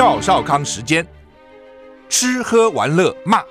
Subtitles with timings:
[0.00, 1.06] 赵少康时间，
[2.08, 3.42] 吃喝玩乐骂，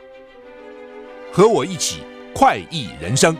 [1.31, 2.01] 和我一起
[2.33, 3.37] 快意人生。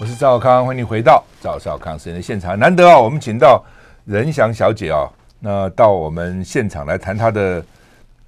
[0.00, 2.58] 我是赵少康，欢迎回到赵少康时间的现场。
[2.58, 3.64] 难得啊，我们请到
[4.04, 5.08] 任翔小姐啊，
[5.38, 7.64] 那到我们现场来谈她的，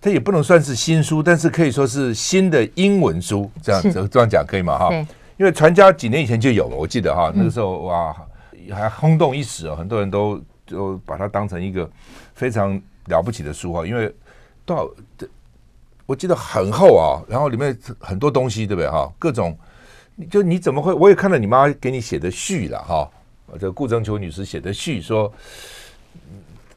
[0.01, 4.79] 这也不能算是新书，但是可以说是新的英文书，这样这 这样讲可以吗？
[4.79, 4.91] 哈，
[5.37, 8.15] 因为传家几年以前就有了，我记得哈，那个时候哇。
[8.71, 9.77] 还轰动一时啊！
[9.77, 11.89] 很多人都就把它当成一个
[12.35, 14.15] 非常了不起的书哈，因为
[14.65, 14.89] 多少
[16.07, 19.13] 我记得很厚啊，然后里面很多东西，对不对哈？
[19.19, 19.57] 各种
[20.31, 20.93] 就你怎么会？
[20.93, 23.11] 我也看到你妈给你写的序了哈，
[23.59, 25.33] 这顾正秋女士写的序说。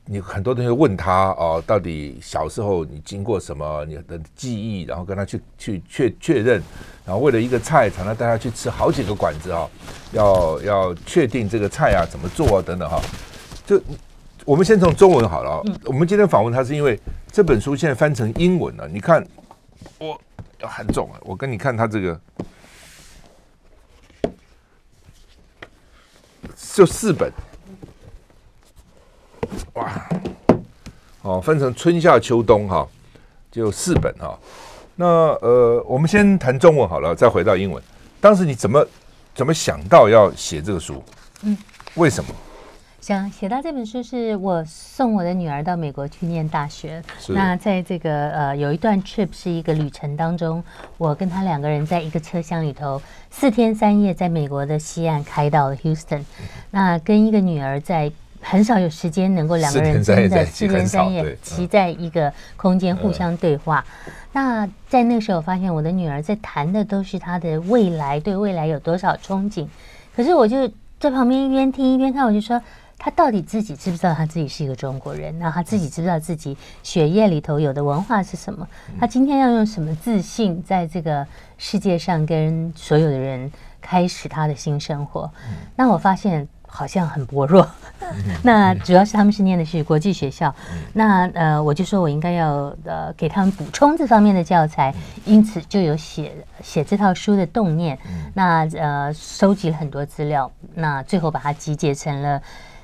[0.05, 3.85] 你很多同学问他哦，到底小时候你经过什么？
[3.85, 6.61] 你的记忆，然后跟他去去确确认，
[7.05, 9.69] 然后为了一个菜，常常带他去吃好几个馆子啊，
[10.11, 12.99] 要要确定这个菜啊怎么做啊等等哈。
[13.65, 13.81] 就
[14.43, 16.99] 我们先从中文好了，我们今天访问他是因为
[17.31, 19.25] 这本书现在翻成英文了，你看
[19.99, 20.19] 我
[20.61, 22.19] 很重啊，我跟你看他这个
[26.73, 27.31] 就四本。
[29.73, 30.09] 哇，
[31.21, 32.87] 哦，分成春夏秋冬哈，
[33.51, 34.37] 就四本哈。
[34.95, 35.05] 那
[35.41, 37.81] 呃，我们先谈中文好了，再回到英文。
[38.19, 38.85] 当时你怎么
[39.33, 41.03] 怎么想到要写这个书？
[41.43, 41.57] 嗯，
[41.95, 42.29] 为什么？
[42.99, 47.01] 想写到这本书，是我送我的女儿到美国去念大学。
[47.29, 50.63] 那在这个呃有一段 trip 是一个旅程当中，
[50.99, 56.23] 我跟她两个人在一个车厢里头，四天三夜在美国的西岸开到了 Houston。
[56.69, 58.11] 那跟一个女儿在。
[58.41, 63.85] 很少有时间能够两个人真的四天三夜骑在一个空间互相对话。
[64.33, 69.67] 那在那个时候，我发现我的女儿在谈的都是她的未来，对未来有多少憧憬。
[70.15, 70.67] 可是我就
[70.99, 72.59] 在旁边一边听一边看，我就说，
[72.97, 75.37] 她到底自己知不知道她自己是一个中国人？
[75.37, 78.67] 那她自己知不知道自己血液里头有的文化是什么？
[78.99, 81.25] 她今天要用什么自信在这个
[81.57, 85.29] 世界上跟所有的人开始她的新生活？
[85.75, 86.47] 那我发现。
[86.73, 87.69] 好像很薄弱，
[88.43, 90.53] 那主要是他们是念的是国际学校，
[90.93, 94.93] 那呃我就说我应该要呃给他们补充这方面的教材，
[95.25, 96.31] 因此就有写
[96.61, 97.97] 写这套书的动念，
[98.33, 102.41] 那呃收集了很多资料，那最后把它集结成了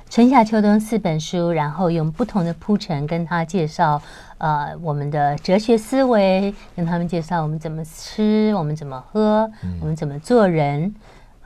[0.09, 4.01] 春夏秋冬四本书，然后用不同的铺陈跟他介绍
[4.37, 9.51] 呃我们的哲学思维，跟他们介绍我们怎么吃，我们怎么喝，
[9.81, 10.93] 我们怎么做人。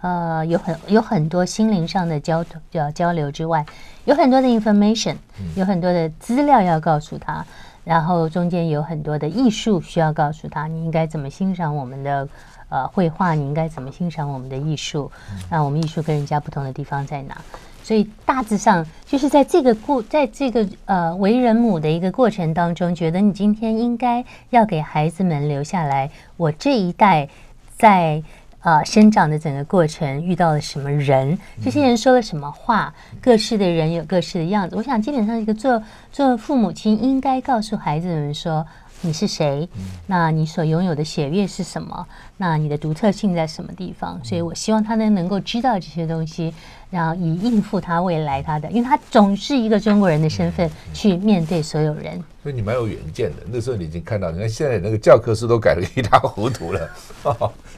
[0.02, 3.64] 呃，有很有很多心灵上的交交交流之外，
[4.06, 5.16] 有很多的 information，
[5.56, 7.46] 有很多的资料要告诉他，
[7.84, 12.28] 然后中间有很多的艺术需要告诉他，你应该怎么欣赏我们的
[12.70, 15.12] 呃绘画，你应该怎么欣赏我们的艺术，
[15.52, 17.38] 那我们艺术跟人家不同的地方在哪？
[17.84, 27.30] 所以大致上就是在这个过，在这个呃为人母的一个过程当中，觉得你今天应该要给孩子们留下来，我这一代
[27.78, 28.24] 在。
[28.62, 31.38] 啊、呃，生长的整个过程遇到了什么人？
[31.64, 32.94] 这些人说了什么话？
[33.20, 34.76] 各式的人有各式的样子。
[34.76, 38.66] 我想，基本上一个做做父母亲应该告诉孩子们说：
[39.02, 39.68] 你是谁？
[40.06, 42.06] 那你所拥有的血液是什么？
[42.38, 44.20] 那你的独特性在什么地方？
[44.24, 46.54] 所以我希望他能能够知道这些东西，
[46.92, 52.24] 然后以应付他未来他的，因为他总是一个中国人的身份去面对所有人。
[52.44, 53.38] 所以你蛮有远见的。
[53.52, 56.90] 那时候你已经看到，你看现在那个教科书都改得 一塌糊涂了。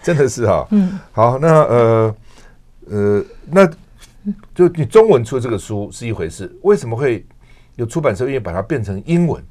[0.03, 2.15] 真的是哈，嗯，好，那呃
[2.91, 3.65] 呃，那
[4.53, 7.25] 就你中文出这个书是一回事，为什么会
[7.77, 9.41] 有出版社愿意把它变成英文？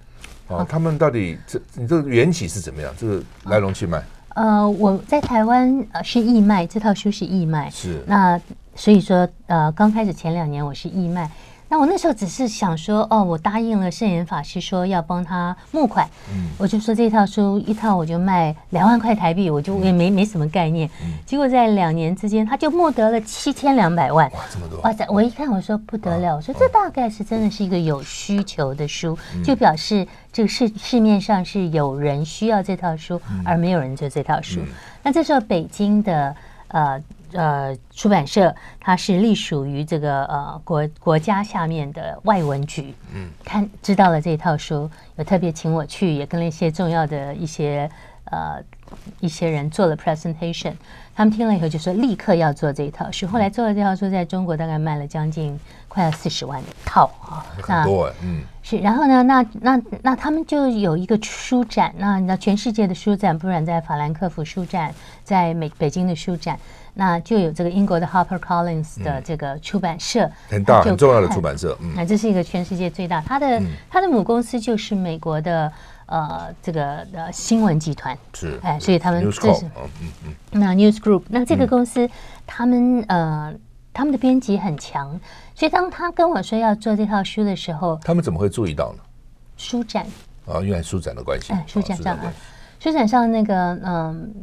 [0.49, 2.95] 啊，他们到底这你这个缘起是怎么样？
[2.99, 4.03] 这个来龙去脉？
[4.35, 8.41] 呃，我在台湾呃是义卖，这套书是义卖，是那
[8.75, 11.31] 所以说呃刚开始前两年我是义卖。
[11.73, 20.87] 那我那时候只是想说，哦，我答应了圣严法师说要帮他募款，嗯，我就说这套书一套我就卖两万块台币，我就也没没什么概念，
[21.25, 24.81] 结果在两年之间他就募得了七千两百万，哇，这么多！
[24.83, 34.61] 哇塞，我一看我说不得了，我说这大概是真的是一个有需求的书，就表示这个市市面上是有人需要这套书，而没有人做这套书。
[35.03, 36.37] 那这时候北京的
[36.69, 37.03] 呃。
[37.33, 47.91] 呃，出版社它是隶属于这个呃国国家下面的外文局，嗯，看知道了这套书，有特别请我去，也跟了一些重要的一些
[48.25, 48.63] 呃
[49.21, 50.75] 一些人做了 presentation，
[51.15, 53.27] 他们听了以后就说立刻要做这一套书。
[53.27, 55.59] 后来做了这套书，在中国大概卖了将近
[55.89, 58.79] 快要四十万套啊，很多嗯，是。
[58.79, 64.95] 然后呢，那那那他们就有一个书展，那那全世界的书展，不然在法兰克福书展，
[65.25, 66.59] 在美北京的书展。
[66.95, 71.77] 那就有这个英国的 Harper Collins 的这个出版社，很大很重要的出版社。
[71.81, 75.73] 嗯，那这是一个全世界最大，它的它的母公司就是美国的
[76.05, 79.91] 呃这个呃新闻集团是，哎，所以他们这是嗯
[80.27, 82.07] 嗯，那 News Group，那这个公司
[82.47, 83.55] 他们呃
[83.95, 85.19] 他们的编辑很强，
[85.55, 88.99] 所以当他跟我说要做这套书的时候，他们怎么会注意到呢？
[89.57, 90.05] 书展。
[90.45, 92.33] 啊，因为书展的关系，哎，书展上啊，
[92.79, 94.35] 书展上那个嗯。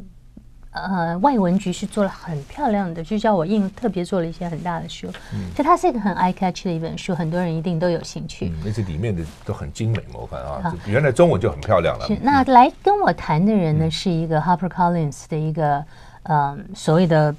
[0.72, 8.50] 呃，外文局是做了很漂亮的，就叫我印特别做了一些很大的书，嗯，所以它是一个很 eye catch 的一本书，很多人一定都有兴趣。
[8.50, 12.06] 嗯，而且里面的都很精美，我看啊，原来中文就很漂亮了。
[12.06, 15.84] 是，那来跟我谈的人呢，是一个 Harper Collins 的一个
[16.22, 17.36] 呃所谓的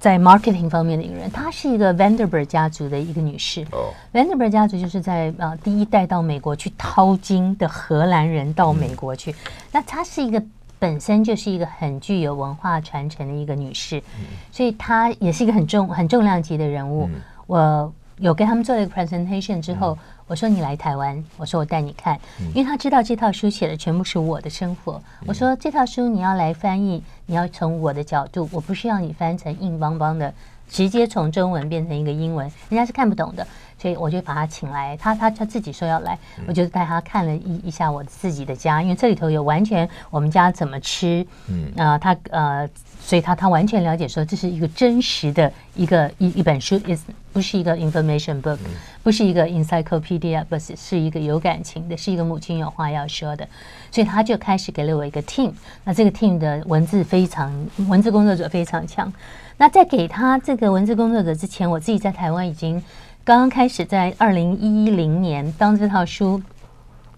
[0.00, 3.64] 在 marketing 方面的一个人，她是一个 Vanderburg 家族的一个女士。
[3.70, 9.32] 哦，Vanderburg 家族就是在呃第一代到美国去淘金的荷兰人到美国去，
[9.70, 10.42] 那她是一个。
[10.78, 17.08] 本身就是一个很具有文化传承的一个女士，嗯、所以她也是一个很重很重量级的人物。
[17.12, 25.00] 嗯、我有跟他们做了一个 presentation 之后，嗯、我说你来台湾，我说我带你看，嗯、因为她知道这套书写的全部是我的生活。
[25.20, 30.32] 嗯、我说这套书你要来翻译，你要从我的角度，我不是要你翻成硬邦邦的，
[30.68, 33.46] 直接从中文变成一个英文，人家是看不懂的。
[33.78, 41.66] 所以我就把他请来，他他他自己说要来，我就带他看了一一下我自己的家，因为这里头有完全我们家怎么吃，嗯。
[41.76, 42.68] 啊、呃，他呃，
[43.00, 47.02] 所以他他完全了解说这是一个真实的一个一一本书，is
[47.32, 48.58] 不是一个 information book，
[49.02, 53.46] 不是一个 encyclopedia，不是是一个有感情的，是一个母亲有话要说的，
[53.90, 55.52] 所以他就开始给了我一个 team，
[55.84, 57.52] 那这个 team 的文字非常
[57.88, 59.12] 文字工作者非常强，
[59.58, 62.82] 那在给他这个文字工作者之前，我自己在台湾已经。
[63.26, 66.40] 刚刚开始在二零一零年，当这套书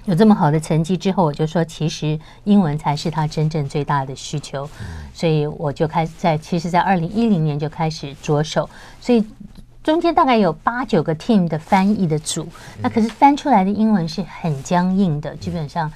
[0.06, 4.66] 有这么好的成绩之后，我就说，其实英文才是他真正最大的需求，
[5.12, 8.70] 所以我就开始在，其实，在二零一零年就开始着手，
[9.02, 9.22] 所以。
[9.88, 12.46] 中间大概有八九个 team 的翻译的组，
[12.82, 15.90] 那可是翻出来的英文是很僵硬的，基本上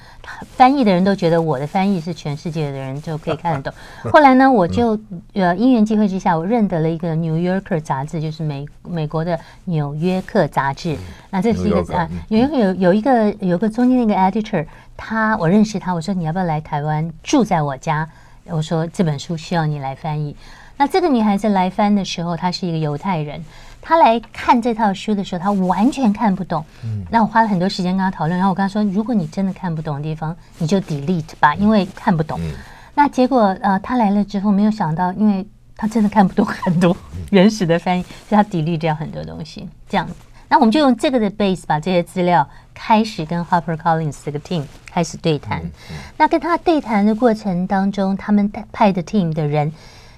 [0.55, 3.79] 翻译的人都觉得我的翻译是全世界的人就可以看得懂。
[4.11, 4.99] 后来呢，我就
[5.33, 10.97] 呃因缘际会之下，我认得了一个《New Yorker》杂志，就是美美国的《纽约客》杂志。
[11.29, 14.65] 那这是一个啊，有有有一个有个中间那个 editor，
[14.97, 18.09] 他我认识他，我说你要不要来台湾住在我家？
[18.45, 20.35] 我说这本书需要你来翻译。
[20.77, 23.45] 那这个女孩子来翻的时候，她是一个犹太人。
[23.85, 26.63] 他来看这套书的时候，他完全看不懂。
[26.85, 32.39] 嗯，那我花了很多时间跟他讨论，然后我跟他说：“如果你真的看不懂的地方，你就 delete 吧，因为看不懂。
[32.41, 32.53] 嗯”
[32.95, 35.45] 那结果呃，他来了之后，没有想到，因为
[35.75, 36.95] 他真的看不懂很多
[37.31, 39.67] 原始的翻译，所以他 delete 掉很多东西。
[39.89, 40.07] 这样，
[40.47, 45.59] 那我们就用这个的 base 把这些资料开始跟 Harper Collins 这个 team 开始对谈。
[45.61, 49.73] 嗯嗯、那跟他对谈的过程当中，他们派的 team 的人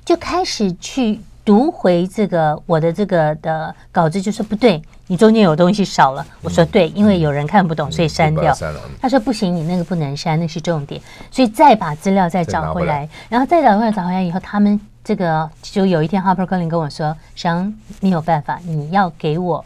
[0.05, 1.19] 就开始去。
[1.45, 6.25] 读回这个我的这个的稿子，就说不对，你中间有东西少了。
[6.41, 8.51] 我说对，因为有人看不懂，所以删掉。
[8.99, 10.99] 他说不行，你那个不能删，那是重点。
[11.29, 19.63] 所以再把资料再找回来，然后再找回来，找回来以后，他们这个就有一天，Harper Collins 跟我说：“想，你有办法，你要给我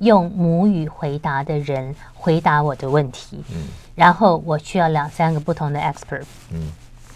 [0.00, 6.24] 用母语回答的人回答我的问题。”嗯，然后我需要两三个不同的 expert。
[6.52, 6.60] 嗯。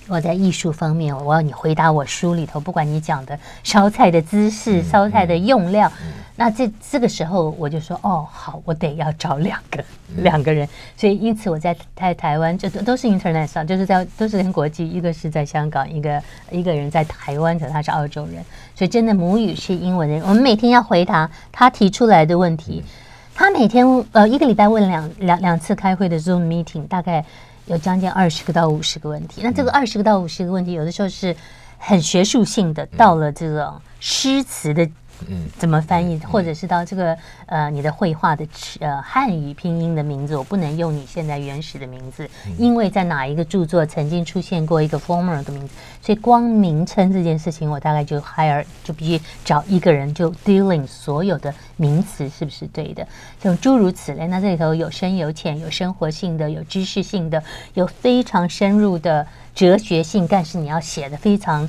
[0.08, 5.90] 我在艺术方面，我要你回答我书里头，不管你讲的烧菜的姿势、烧菜的用料，
[6.36, 9.84] 那这这个时候我就说，哦，好，我得要找两个
[10.18, 16.22] 两个人，所以因此我在台台湾，这都都是 international，就是在都是跟国际，一个是在香港，一个
[16.52, 18.44] 一个人在台湾的，他是澳洲人，
[18.76, 22.84] 所以真的母语是英文的人，我们每天要回答他提出来的问题，
[23.34, 27.24] 他每天呃一个礼拜问两两两次开会的 Zoom meeting，大概。
[27.66, 31.36] 有将近二十个到五十个问题，那这个二十个到五十个问题，有的时候是
[31.78, 34.88] 很学术性的，到了这种诗词的。
[35.28, 38.46] 嗯，怎么翻译，或者是到这个呃，你的绘画的
[38.80, 53.06] 呃汉语拼音的名字，我不能用你现在原始的名字，因为在哪一个著作曾经出现过一个 former 的名字，所以光名称这件事情，我大概就 hire 就必须找一个人就 dealing 所有的名词是不是对的，
[53.40, 54.26] 就诸如此类。
[54.26, 57.42] 那这里头有深有浅，有生活性的，有知识性的，
[57.74, 61.68] 有非常深入的哲学性，但是你要写的非常。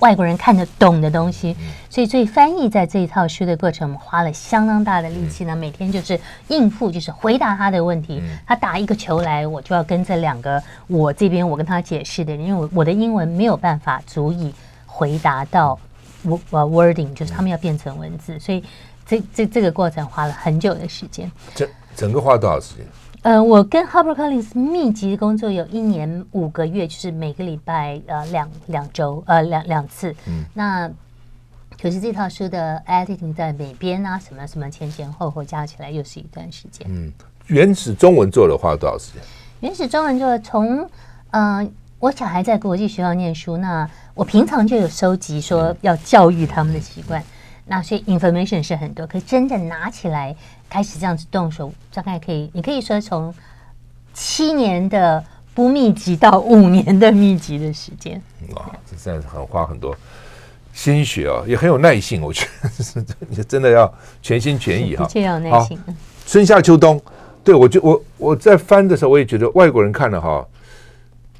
[0.00, 1.56] 外国人看得懂的东西，
[1.88, 5.56] 所以，所以翻译在这一套书的过程，我们花了相当大的力气呢。
[5.56, 8.22] 每天就是应付，就是回答他的问题。
[8.46, 15.78] 他打一个球来，我就要跟这两个我这边我跟他解释的，因为我我的英文没有办法足以回答到
[16.22, 18.62] 我我 wording，就是他们要变成文字，所以
[19.06, 21.30] 这这这个过程花了很久的时间。
[21.54, 22.84] 整整个花多少时间？
[23.26, 30.14] 呃，我跟 HarperCollins 密集的工作有一年五个月，就是每个礼拜呃两两周呃两两次。
[30.28, 30.88] 嗯，那
[31.82, 36.86] 可是这套书的 editing 在美编啊什么什么前前后后加起来又是一段时间。
[36.88, 37.12] 嗯，
[37.48, 39.22] 原始中文做的花了多少时间？
[39.58, 40.88] 原始中文做的从
[41.32, 41.68] 呃
[41.98, 47.20] 我小孩在国际学校念书，那我平常就有收集说要教育他们的习惯。
[47.20, 47.24] 嗯
[47.68, 50.36] 那所以 information 是很多，可是真的拿起来
[50.68, 53.32] 开始这样子动手，大概可以，你可以说从
[54.12, 58.20] 七年的不密集到五年的密集的时间。
[58.54, 59.96] 哇，这真的是很花很多
[60.72, 62.20] 心血哦，也很有耐性。
[62.20, 65.78] 我觉得你 真的要全心全意哈，的确要有耐心。
[66.26, 67.00] 春夏秋冬，
[67.44, 70.46] 对我就我我在翻的时候，我也觉得外国人看了哈，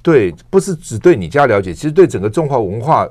[0.02, 3.06] 对，不是只对你家了解，其实对整个中华文化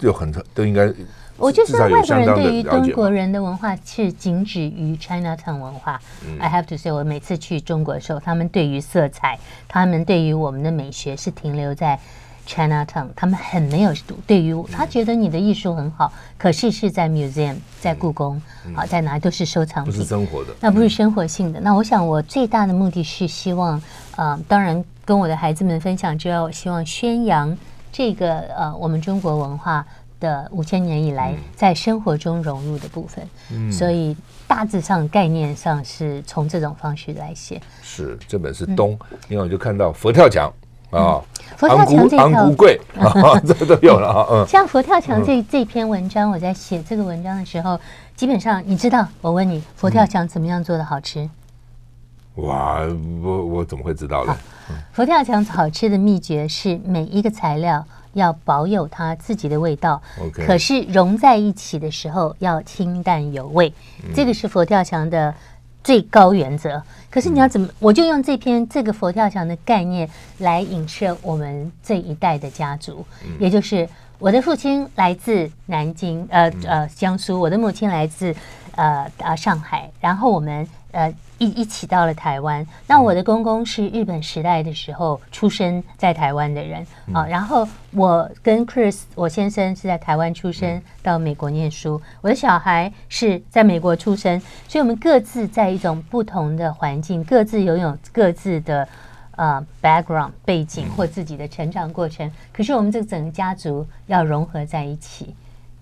[0.00, 0.92] 有很多都应该。
[1.38, 6.00] 我就是外国人对于中国人的文化是仅止于 Chinatown 文化。
[6.38, 11.98] I have to say，我每次去中国的时候，他们对于色彩，他们对于我们的美学是停留在
[12.46, 13.92] Chinatown，他们很没有
[14.26, 18.40] 对于他觉得你的艺术很好，可是是在 museum，在故宫，
[18.74, 21.60] 好在哪都是收藏品，不是生活的，那不是生活性的。
[21.60, 23.82] 那我想我最大的目的是希望，
[24.16, 27.56] 呃，当然跟我的孩子们分享之外，我希望宣扬
[27.90, 29.84] 这个呃我们中国文化。
[30.22, 37.60] 的五千年以来，在生活中融入的部分，嗯，所以大致上概念上是从这种方式来写。
[37.82, 40.50] 是这本是东，另外我就看到佛跳墙
[40.92, 41.20] 啊，
[41.56, 44.26] 佛跳墙这套昂古贵啊， 这都有了啊。
[44.30, 47.78] 嗯，像佛跳墙这这篇文章，我在写这个文章的时候，
[48.14, 51.28] 基本上你知道，我问你，佛跳墙怎么样做的好吃？
[52.36, 52.78] 哇，
[53.22, 54.36] 我我怎么会知道呢？
[54.92, 57.84] 佛跳墙好吃的秘诀是每一个材料。
[58.14, 60.00] 要保有它自己的味道.
[60.32, 65.34] 可是融在一起的时候要清淡有味，嗯、这个是佛跳墙的
[65.84, 66.82] 最高原则。
[67.10, 67.66] 可是你要怎么？
[67.66, 73.88] 嗯、我就用这篇这个佛跳墙的概念来影射我们这一代的家族，嗯、也就是
[74.18, 78.34] 我的父亲来自南京，呃呃江苏，我的母亲来自
[78.76, 81.12] 呃呃上海，然后我们呃。
[81.42, 86.86] 一一起到了台湾，那我的公公是日本时代的时候出生在台湾的人。
[87.12, 98.86] 啊，然后我跟 Chris 我先生是在台湾出生，到美国念书，我的小孩是在美国出生，所以我们各自在一种不同的环境，各自拥有各自的
[99.32, 105.34] 呃 background 背景或自己的成长过程，可是我们这个整个家族要融合在一起。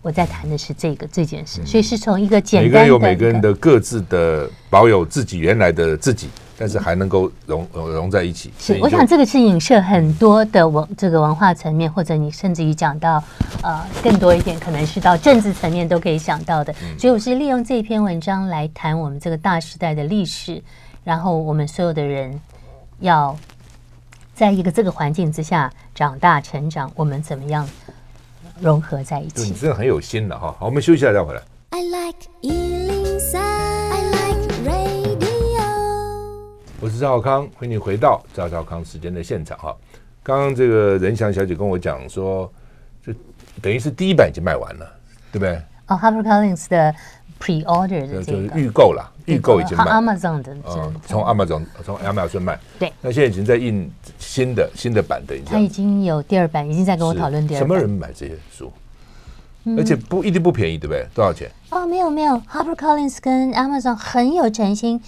[0.02, 8.50] 我在谈的是这个这件事，所以是从一个简单的，每个人有每个人的各自的保有自己原来的自己，但是还能够融融在一起。
[8.59, 13.23] 是，我想这个是影射很多的文这个文化层面，或者你甚至于讲到
[13.62, 16.75] 呃更多一点，可能是到政治层面都可以想到的。
[16.99, 20.62] 所以我是利用这篇文章来谈我们这个大时代的历史，
[21.04, 22.40] 然后我们所有的人
[23.00, 23.37] 要
[24.35, 27.69] 在一个这个环境之下长大成长，我们怎么样？
[28.61, 30.55] 融合在一起，你真的很有心的哈。
[30.59, 31.40] 好，我们休息一下再回来。
[31.71, 35.64] I like 103, I like radio。
[36.81, 39.75] 我是赵康，欢迎你回到赵赵康时间的现场哈。
[40.23, 42.52] 刚刚这个任翔小姐跟我讲说，
[43.05, 43.14] 就
[43.62, 44.87] 等于是第一版已经卖完了，
[45.33, 45.55] 对不对？
[45.87, 46.95] 哦、oh,，HarperCollins 的
[47.40, 57.66] pre-order 的这个就是预购了，预购已经卖，Amazon 的，嗯，从 Amazon 从亚马逊卖，对，那现在已经在印新的新的版的，他已经有第二版，已经在跟我讨论第二版。
[57.66, 58.70] 什么人买这些书？
[59.76, 61.06] 而且不一定不便宜，对不对？
[61.14, 61.50] 多少钱？
[61.70, 65.00] 哦，没有没有，HarperCollins 跟 Amazon 很有诚心，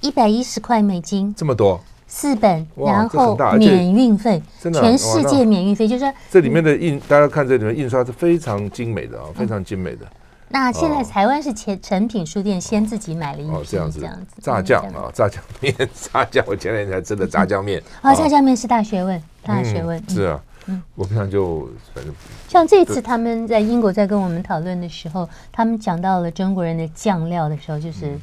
[0.00, 1.80] 一百一十块美金，这么多。
[2.06, 10.06] 四本，然后免运费，真的全世界免运费，就是说这里面的印，大家看这里面印刷是非常精美的啊，非常精美的。
[10.54, 14.08] 那现在台湾是前诚品书店先自己买了一哦这样子，
[14.40, 22.14] 炸酱啊，炸酱面， 炸酱，我前两天才吃的炸酱面啊，炸酱面是大学问，大学问是啊，嗯，我平常就反正
[22.48, 28.16] 像这次他们在英国在跟我们讨论的时候，他们讲到了中国人的酱料的时候，就是。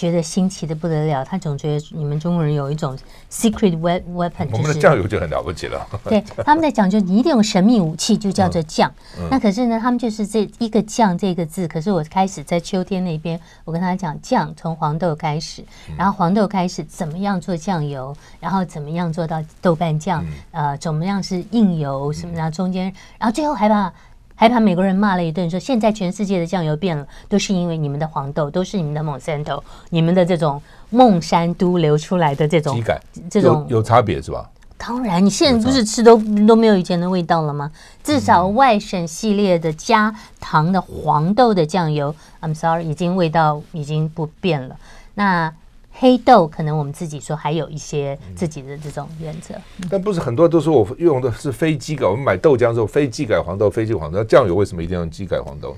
[0.00, 2.96] 觉得新奇的不得了，他总觉得你们中国人有一种
[3.30, 5.86] secret weapon，我们的酱油就很了不起了。
[6.04, 8.90] 对，他们在讲，就你一定有神秘武器，就叫做酱。
[9.30, 11.68] 那可是呢，他们就是这一个酱这个字。
[11.68, 15.62] 可是我开始在秋天那边，我跟他讲酱从黄豆开始，
[15.98, 22.84] 然后黄豆开始怎么样做酱油，然后怎么样做到豆瓣酱，嗯、呃，怎么样是硬油什么的，中间，
[23.18, 23.92] 然后最后还把。
[24.40, 32.82] 还把美国人骂了一顿，说现在全世界的酱油变了，都是因为你们的黄豆，都是你们的 Monsanto，你们的这种孟山都流出来的这种
[33.30, 34.48] 这种有，有差别是吧？
[34.78, 36.16] 当然，你现在不是吃都
[36.46, 37.70] 都没有以前的味道了吗？
[38.02, 44.74] 至少外省系列的加糖的黄豆的酱油，I'm sorry，已经味道已经不变了。
[45.16, 45.52] 那
[45.92, 49.54] 黑豆可能我们自己说还有一些自己的这种原则，
[49.90, 52.06] 但不是很多都说我用的是非基改。
[52.06, 54.24] 我们买豆浆的时候，非基改黄豆，非基改黄豆。
[54.24, 55.76] 酱油为什么一定要用基改黄豆？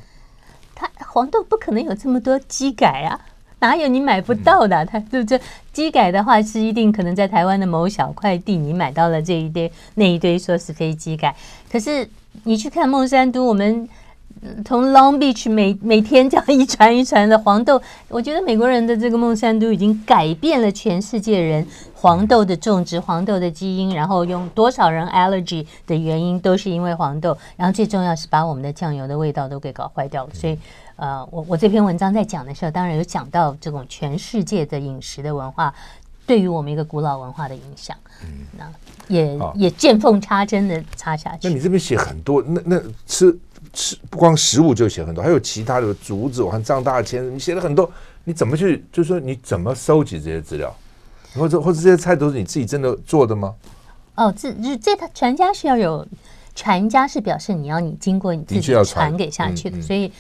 [0.75, 3.21] 它黄豆不可能有这么多基改啊。
[3.61, 4.85] 哪有你买不到的？
[4.85, 5.41] 它对不对？
[5.73, 11.35] 基改的话是一定可能在台湾的某小块地，你买到了这一堆那一堆说是非基改。
[11.71, 12.09] 可是
[12.43, 13.89] 你去看孟山都，我们
[14.65, 30.59] 从 Long Beach 每每天这样一船一船的黄豆，我觉得美国人的这个孟山都已经改变了全世界人黄豆的种植、黄豆的基因，然后用多少人 allergy 的原因都是因为黄豆，然后最重要是把我们的酱油的味道都给搞坏掉了，所以。
[30.97, 35.75] 呃，我我这篇文章在讲的时候，当然有讲到这种全世界的饮食的文化
[36.27, 37.97] 对于我们一个古老文化的影响。
[38.23, 38.71] 嗯，那
[39.09, 41.49] 也也见缝插针的插下去。
[41.49, 43.37] 那你这边写很多，那那吃
[43.73, 47.91] 吃不光食物就写很多，还有其他的竹子，我看张大千，你写了很多，
[48.25, 48.85] 你怎么去？
[48.93, 50.75] 就是说你怎么收集这些资料？
[51.35, 53.55] 或者或者这些菜都是你自己真的做的吗？
[54.15, 56.07] 哦，这这这他传家是要有
[56.55, 60.13] 传家，是表示你要你经过你自己传给下去的，嗯嗯、所以。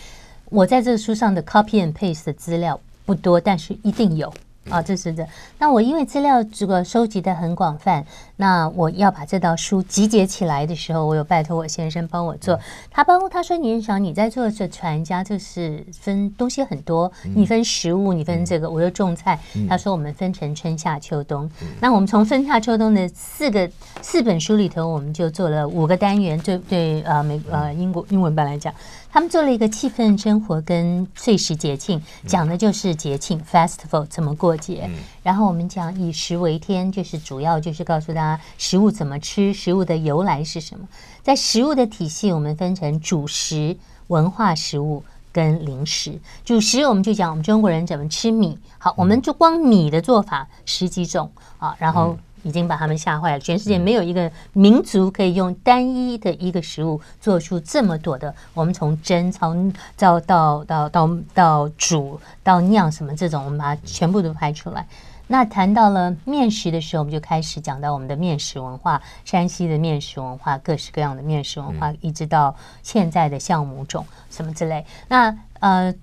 [0.54, 4.30] 我在这个书上的 copy and paste 的资料不多，但是一定有。
[4.70, 5.26] 啊，这是的。
[5.58, 8.04] 那我因为资料这个收集的很广泛，
[8.36, 12.58] 那我要把这道书集结起来的时候，我有拜托我先生帮我做。
[12.90, 19.36] 他帮他说：“你想你在做这传家，就是分东西很多，你分食物，你分这个，我又种菜。”
[19.68, 21.50] 他说：“我们分成春夏秋冬。”
[21.80, 23.68] 那我们从春夏秋冬的四个
[24.00, 26.38] 四本书里头，我们就做了五个单元。
[26.40, 28.72] 对对，呃，美呃英国英文版来讲，
[29.10, 34.51] 他们做了一个气氛生活跟碎石节庆，讲的就是节庆 festival 怎么过。
[34.56, 34.90] 节，
[35.22, 40.88] 然后我们讲以食为天，就是主要就是告诉大家食物怎么吃，食物的由来是什么。
[41.22, 43.76] 在食物的体系，我们分成主食、
[44.08, 46.18] 文化食物跟零食。
[46.44, 52.16] 主食我们就讲我们中国人怎么吃米，好，我们就光米的做法十几种啊，然后。
[52.42, 53.40] 已经把他们吓坏了。
[53.40, 58.34] 全世界没有一个民族可以用单一的一个食物做出这么多的。
[58.54, 64.86] 我们从蒸、从到到到到到煮到酿什么这种，我们把它全部都拍出来。
[65.28, 74.84] 那谈到了面食的时候，我们就开始讲到我们的面食文化，山西的面食文化，各式各样的面食文化，一直到现在的酵母种什么之类。
[75.08, 75.94] 那呃。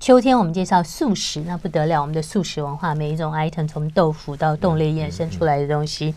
[0.00, 6.14] 秋天我们介绍素食，那不得了，我们的素食文化，每一种 item 从豆腐到冻类衍生出来的东西，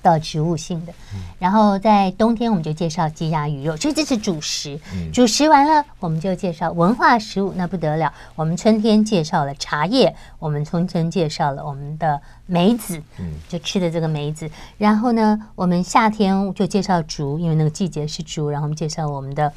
[0.00, 0.92] 到植物性的。
[1.40, 4.78] 然后在冬天我们就介绍鸡鸭鱼肉，所以这是主食。
[5.12, 13.02] 主食完了，我们就介绍文化食物，那不得了，我们春天介绍了茶叶，我们春天介绍了我们的梅子，
[13.48, 14.48] 就吃的这个梅子。
[14.78, 18.48] 然后呢，我们夏天就介绍竹，因为那个季节是竹。
[18.48, 19.52] 然后我们介绍我们的。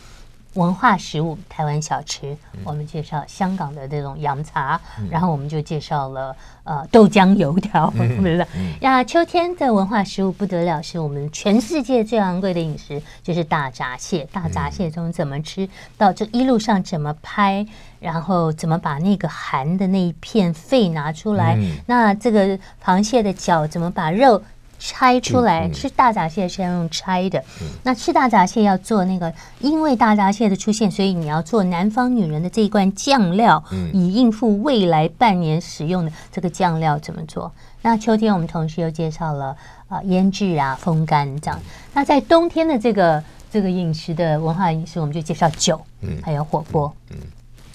[0.55, 2.35] 文化食物，台湾小吃，
[2.65, 8.45] 我们介绍香港的这种洋茶，嗯、然后我们就介绍了呃豆浆油条， 是不是？
[8.81, 14.27] 呀，秋天的文化食物不得了，是我们全世界最昂贵的饮食，就是大闸蟹。
[14.31, 17.65] 大闸蟹从怎么吃到这一路上怎么拍，
[17.99, 24.43] 然后怎么把那个寒的那一片肺拿出来，嗯、那这个螃蟹的脚怎么把肉。
[24.84, 27.44] 拆出来吃大闸蟹是要用拆的，
[27.84, 33.63] 那吃大闸蟹要做那个，因为大闸蟹的出现，所以你要做南方女人的这一罐酱料，
[33.94, 37.52] 以应付未来半年使用的这个酱料怎么做？
[37.84, 39.56] 那秋天我们同时又介绍了
[39.88, 41.60] 啊腌制啊风干这样。
[41.94, 45.80] 那在冬天的这个这个饮食的文化饮食，我们就介绍酒，
[46.24, 46.91] 还有火锅。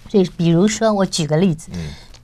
[0.08, 1.70] 所以比如说我举个例子。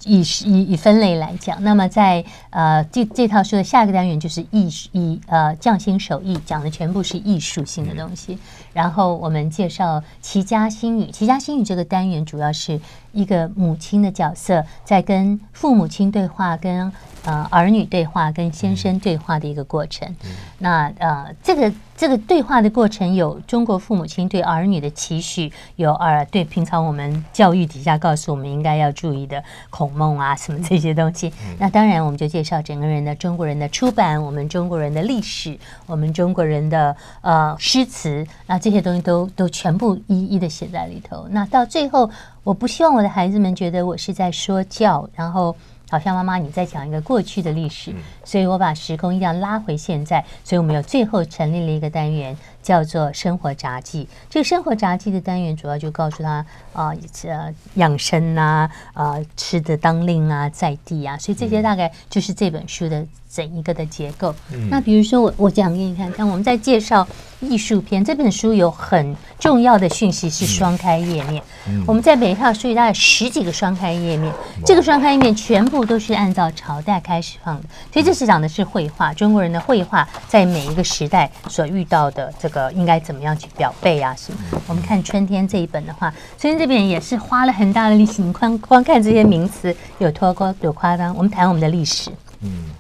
[0.04, 8.38] 以以以分类来讲，那么在呃这这套书的下一个单元就是艺术，以呃匠心手艺讲的全部是艺术性的东西。
[8.72, 12.80] 然后我们介绍齐家新语，齐家新语这个单元主要是
[13.12, 16.92] 一个母亲的角色在跟父母亲对话，跟
[17.24, 20.14] 呃儿女对话，跟先生对话的一个过程。
[20.58, 21.72] 那呃这个。
[21.94, 31.32] 这个对话的过程有中国父母亲对儿女的期许，有儿对平常我们教育底下告诉我们应该要注意的孔孟啊什么这些东西。
[31.60, 35.56] 那当然我们就介绍整个人的中国人的出版，我们中国人的历史，
[35.86, 41.26] 我们中国人的呃诗词，那这些东西都都全部一一的写在里头。
[41.28, 42.08] 那到最后，
[42.44, 45.54] 我不希望我的孩子们觉得我是在说教，然后。
[45.90, 47.92] 好像妈妈你在讲一个过去的历史，
[48.24, 54.08] 所以我把时空一定要拉回现在，所以我们有最后成立了一个单元，叫做生活杂技。
[54.30, 56.92] 这个生活杂技的单元主要就告诉他啊，
[57.24, 63.06] 呃，养生啊，啊，吃的当令啊，在地啊，所以这些大概就是这本书的。
[63.32, 64.34] 整一个的结构，
[64.68, 67.08] 那比如说我我讲给你看看，我们在介绍
[67.40, 71.42] 艺术片这本书有很重要的讯息是双开页面，
[71.86, 74.30] 我们在每一套书里大概十几个双开页面，
[74.66, 84.38] 这个双开页面全部都是按照朝代开始放的，所以这是讲的是绘画，中国人的绘画在每一个时代所遇到的这个应该怎么样去表背啊什么。
[84.66, 92.10] 我们看春天这一本的话，春天这边也是花了很大的力气，你光光看这些名词有脱高有夸张，我们谈我们的历史，
[92.40, 92.70] 嗯。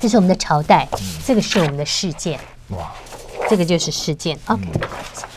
[0.00, 0.86] 这是我们的朝代，
[1.24, 2.38] 这个是我们的世界。
[2.68, 2.92] 哇，
[3.48, 4.38] 这个就是事件。
[4.46, 4.62] OK，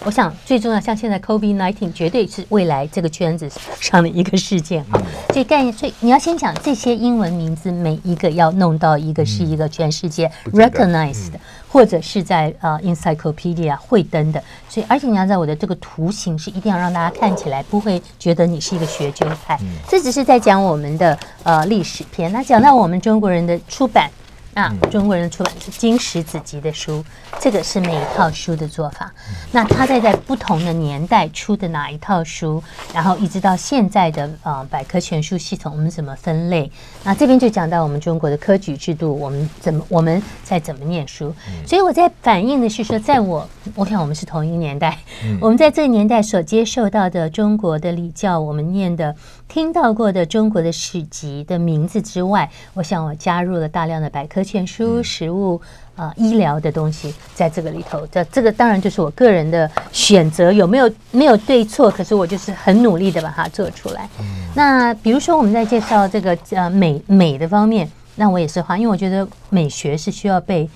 [0.03, 5.01] 我想最重要，像现在 COVID-19 绝对是未来这个圈子上的一个事件啊。
[5.29, 14.43] 这概念，所以你要先讲这些英文名字，每一个要弄到一个是一个全世界 recognized 的，或者是在呃 encyclopedia 会登的。
[14.67, 19.57] 所以，而且你要在我的这个图形是一定要让大家看起来不会觉得你是一个学究派。
[19.87, 22.31] 这只是在讲我们的呃历史篇。
[22.31, 24.11] 那讲到我们中国人的出版。
[24.53, 27.03] 那中国人出版是经史子集的书，
[27.39, 29.11] 这个是每一套书的做法。
[29.51, 32.61] 那他在在不同的年代出的哪一套书，
[32.93, 36.69] 然后一直到现在的呃百科全书系统，我们怎么分类？
[37.03, 41.33] 那这边就讲到我们中国的科举制度，我们怎么我们在怎么念书？
[41.65, 44.97] 所以我在反映的是说，在我我想我们是同一个年代，
[45.39, 49.15] 我们在这个年代所接受到的中国的礼教，我们念的。
[49.51, 55.59] 听到过的中国的史籍的名字之外，我想我加入了大量的百科全书、食物
[55.93, 58.07] 啊、呃、医疗的东西在这个里头。
[58.07, 61.91] 这这个当然就是我个人的选择，有没有没有对错？
[61.91, 64.07] 可是我就是很努力的把它做出来。
[64.55, 70.69] 那比如说我们在介绍这个呃美美的方面，那我也是花，因为我觉得美学是需要被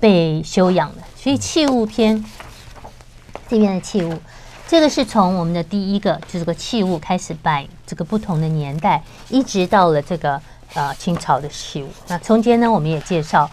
[0.00, 2.24] 被修养的，所以器物篇
[3.46, 4.14] 这边的器物。
[4.66, 10.40] 这个是从我们的第一个就是个器物开始摆，这个不同的年代，一直到了这个
[10.72, 11.88] 呃清朝的器物。
[12.08, 13.50] 那中间呢，我们也介绍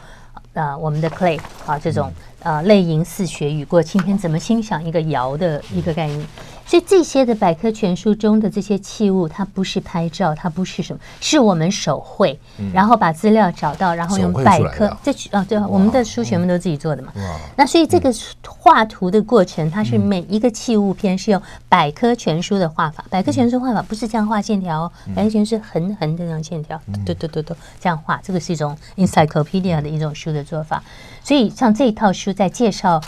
[0.54, 2.10] 呃我们的 clay 啊这种
[2.42, 6.26] 呃类银似雪雨过青天，怎么欣赏一个窑的一个概念。
[6.70, 12.40] 所以这些的百科全书中的这些器物，它不是拍照，它不是什么，是我们手绘，
[12.72, 17.12] 然后把资料找到，然后用百科这啊对，我们的书全部都自己做的嘛。
[17.56, 18.14] 那所以这个
[18.48, 30.84] 画图的过程，它是每一个器物篇是用百科全书的画法，百科全书画法不是这样画线条，百科全书是横横的这样线条，对对对对，这样画，这个是一种 encyclopedia 的一种书的做法。
[31.24, 33.02] 所以像这一套书在介绍。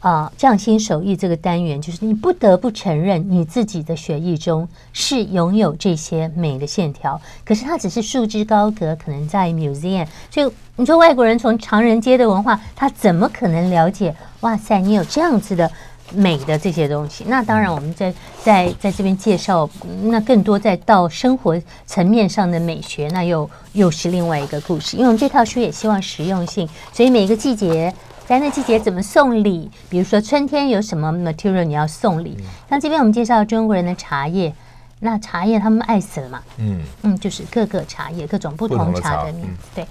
[0.00, 7.20] 啊，匠心手艺这个单元，就是你不得不承认，你自己的血液中是拥有这些美的线条。
[7.44, 10.06] 可是它只是束之高阁，可能在 museum。
[10.30, 14.14] 所以你说外国人从唐人街的文化，他怎么可能了解？
[14.40, 15.70] 哇塞，你有这样子的
[16.14, 17.24] 美的这些东西。
[17.28, 19.68] 那当然，我们在在在这边介绍，
[20.04, 24.96] 那更多在到生活层面上的美学，那又又是另外一个故事。
[24.96, 27.94] 因为我们这套书也希望实用性，所以每个季节。
[28.30, 29.68] 在那季节怎么送礼？
[29.88, 32.36] 比如说春天有什么 material 你要送礼？
[32.68, 34.54] 像这边我们介绍中国人的茶叶，
[35.00, 36.40] 那茶叶他们爱死了嘛？
[36.58, 39.68] 嗯嗯，就是各个茶叶，各种不同茶的名字。
[39.74, 39.84] 对，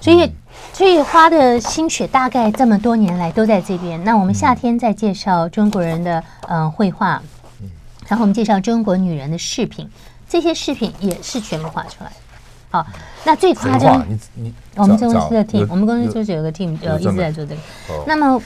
[0.00, 0.28] 所以
[0.72, 4.02] 所以花的心血大概这么多年来都在这边。
[4.02, 7.22] 那我们夏天再介绍中国人的嗯绘画，
[8.08, 9.88] 然后我们介绍中国女人的饰品，
[10.28, 12.16] 这些饰品也是全部画出来的。
[12.74, 12.84] 好，
[13.22, 14.04] 那最夸张，
[14.74, 17.60] 我们公司的 team，我们公司就是有个 team，呃，一直在做这个。
[18.04, 18.42] 那么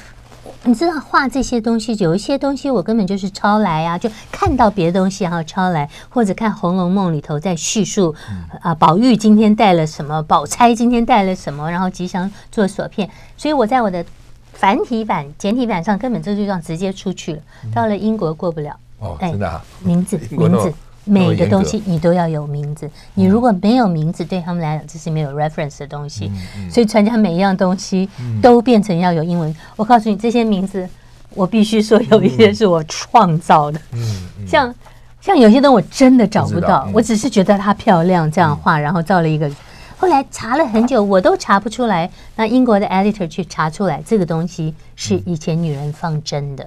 [0.65, 8.15] 你知道画这些东西，有一些东西我根本就是抄来啊，就看到别的东西然后抄来，或者看《红楼梦》里头在叙述
[8.61, 13.09] 啊，宝玉今天带了什么，宝钗今天带了什么，然后吉祥做锁片。
[13.39, 14.05] 所以我在我的
[14.53, 17.41] 繁体版、简体版上根本这就这样直接出去了，
[17.75, 18.77] 到了英国过不了。
[18.99, 20.71] 哦，真的啊，名字，名字。
[21.09, 26.31] 每个东西你都要有名字，你如果没有名字，对他们来讲这是没有 reference 的东西。
[26.71, 28.09] 所以传家每一样东西
[28.43, 29.55] 都变成要有英文。
[29.77, 30.89] 我告诉你，这些名字
[31.35, 33.81] 我必须说有一些是我创造的。
[34.47, 34.75] 像
[35.21, 39.51] 像有些东西我真的找不到，我只是觉得它漂亮这样画，然后造了一个。
[39.97, 42.09] 后来查了很久，我都查不出来。
[42.37, 46.65] 那英国的 editor 去查出来，这个东西是以前女人放针的。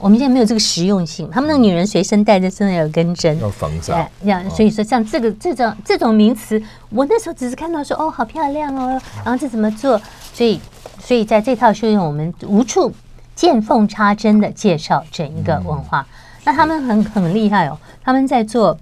[0.00, 4.10] 我们现在没有这个实用性，他们那个女人随身带着，身上有根针，要防晒。
[4.22, 10.00] 这样，所以说像这个这种这种名词，我那时候只是看到说哦，好漂亮哦，然后这怎么做？
[10.32, 10.58] 所以，
[10.98, 12.90] 所以在这套书里，我们无处
[13.34, 16.06] 见缝插针的介绍整一个文化。
[16.44, 18.78] 那他们很很厉害哦，他们在做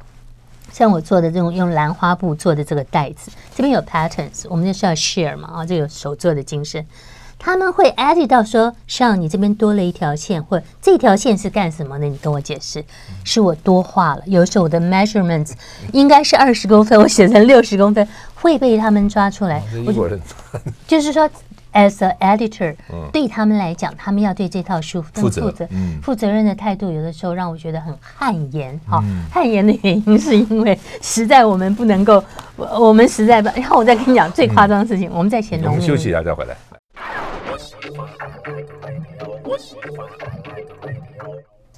[0.70, 6.86] 像我做的这种用兰花布做的这个袋子，这边有 patterns，我们就是要 share 嘛啊，这有手做的精神。
[7.38, 12.06] 他们会 add 到说，像你这边多了一条线，或者这条线是干什么的？
[12.06, 12.84] 你跟我解释，
[13.24, 14.22] 是我多画了。
[14.26, 15.52] 有时候我的 measurements
[15.92, 19.62] 应该是二十公分，我写成六十公分，会被他们抓出来。
[19.72, 20.20] 英国人
[20.86, 21.30] 就是说
[21.72, 22.74] ，as a editor，
[23.12, 25.68] 对他们来讲，他们要对这套书负责，负责，
[26.02, 28.78] 负责任的态度，有的时候让我觉得很汗颜。
[28.86, 32.22] 好，汗颜的原因是因为实在我们不能够，
[32.56, 33.48] 我们实在不。
[33.58, 36.56] 然后我再跟你讲最夸张的事情，我们在写农民，我们休息一下再回来。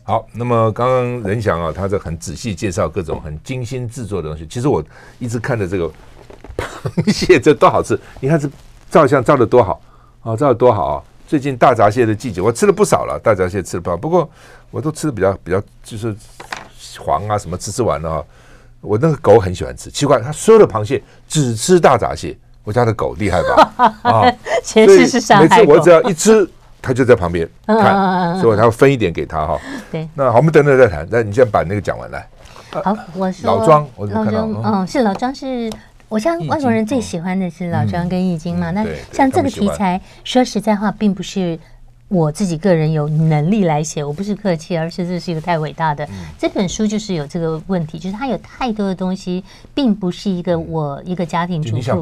[0.03, 4.47] 好，那么刚刚任翔啊，他在很仔细介绍各种很精心制作的东西。
[4.47, 4.83] 其实我
[5.19, 5.91] 一直看着这个
[6.57, 7.99] 螃蟹，这多好吃！
[8.19, 8.49] 你看这
[8.91, 9.81] 照相照的多好
[10.23, 11.03] 啊，照的多好啊！
[11.29, 14.29] 最近大闸蟹的季节，我吃了不少了，大闸蟹吃了不少，不过
[14.71, 16.15] 我都吃的比较比较就是
[16.99, 18.25] 黄啊什么吃吃完了啊。
[18.81, 22.37] 我那个狗很喜欢吃，奇怪，它所有的螃蟹只吃大闸蟹。
[22.65, 23.95] 我家的狗厉害吧？
[24.03, 25.41] 啊， 前世是上。
[25.41, 26.49] 每次我只要一吃，
[26.83, 29.59] 它就在旁边看，所以它要分一点给他哈。
[29.91, 31.07] 对，那好，我们等等再谈。
[31.11, 32.27] 那你先把那个讲完来。
[32.71, 35.71] 好，我说老庄，我老庄，嗯，是老庄是，
[36.09, 38.71] 我像外国人最喜欢的是老庄跟易经嘛。
[38.71, 41.59] 那像这个题材，说实在话，并不是
[42.09, 51.83] 我自己个人有能力来写，我不是客气，而是这是一个太伟大的这本书，就是有这个问题，就是它有太多的东西，并不是一个我一个家庭主妇。
[51.83, 52.01] 想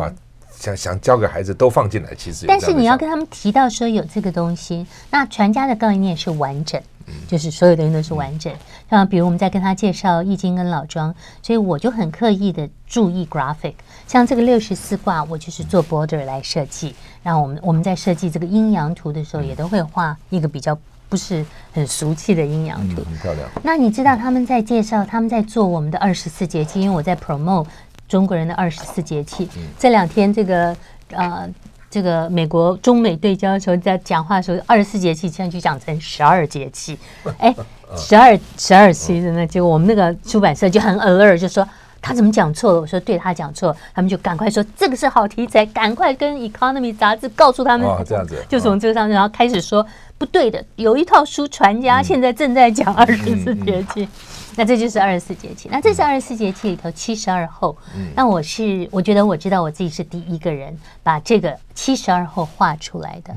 [0.50, 2.46] 想想教给孩子都放进来，其实。
[2.46, 8.52] 但是你要跟他们提到说有这个东西，那传家的概念是完整，嗯、就是所有东西都是完整。
[8.90, 13.74] 像、嗯、比如我们在跟他介绍《易经》跟老庄，所以我就很刻意的注意 graphic。
[14.06, 16.94] 像这个六十四卦，我就是做 border 来设计。
[17.22, 20.76] 然后我们我们在设计这个阴阳图的时候，也都会画一个比较
[21.08, 23.48] 不是很俗气的阴阳图，嗯、很漂亮。
[23.62, 27.66] 那你知道他们在介绍，他们在做我们的二十四节气，因为我在 promote。
[28.08, 30.74] 中国人的二十四节气，这两天这个
[31.10, 31.48] 呃，
[31.90, 36.98] 这个美国中美对焦的时候，在讲话的时候，二十四节气现在就讲成十二节气，
[37.38, 37.54] 哎，
[37.96, 41.66] 十二十二期的呢，结果我们那个出版社就很 alert，就说
[42.08, 42.80] 他怎么讲错了？
[42.80, 54.08] 我说对他讲错，他们就赶快说这个是好题材，赶快跟 Economy 杂志告诉他们，哦，这样子， 就从这个上，然后开始说不对的，有一套书传家现在正在讲二十四节气。
[54.56, 55.68] 那这就是二十四节气。
[55.70, 57.76] 那这是二十四节气里头七十二候。
[58.16, 63.32] 那我是我觉得我知道我自己是第一个人把这个七十二候画出来的，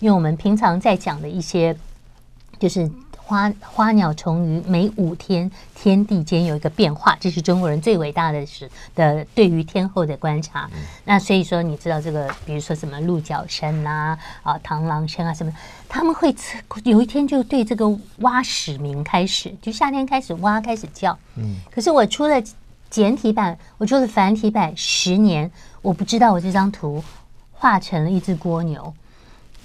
[0.00, 1.76] 因为我们平常在讲的一些
[2.58, 2.90] 就是。
[3.26, 10.68] 花花鸟虫鱼每五天天地间有一个变化，这是中国人最伟大的是的对于天后的观察。
[11.06, 15.50] 那所以说你知道这个，比如说什么鹿角声啊啊螳螂声啊什么，
[15.88, 16.34] 他们会
[16.84, 21.18] 有一天就对这个蛙始鸣开始，就夏天开始蛙开始叫。
[21.36, 21.56] 嗯。
[21.70, 22.42] 可是我出了
[22.90, 27.02] 简体版，我出了繁体版十年，我不知道我这张图
[27.52, 28.92] 画成了一只蜗牛。